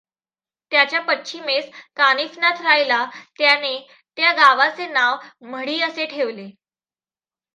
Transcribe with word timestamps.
त्याच्या 0.71 0.99
पश्चिमेस 1.01 1.65
कानिफनाथ 1.95 2.61
राहिला; 2.61 3.03
त्यानें 3.39 3.79
त्या 4.17 4.31
गांवाचें 4.31 4.93
नांव 4.93 5.17
मढी 5.45 5.79
असें 5.81 6.05
ठेविलें. 6.05 6.49